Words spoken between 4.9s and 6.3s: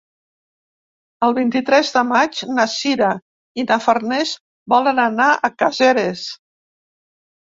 anar a Caseres.